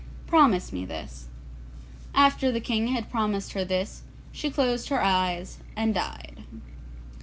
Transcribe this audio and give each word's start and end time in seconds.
Promise 0.25 0.73
me 0.73 0.83
this.' 0.83 1.27
After 2.15 2.51
the 2.51 2.59
King 2.59 2.87
had 2.87 3.11
promised 3.11 3.53
her 3.53 3.63
this, 3.63 4.01
she 4.31 4.49
closed 4.49 4.89
her 4.89 4.99
eyes 5.03 5.59
and 5.75 5.93
died. 5.93 6.43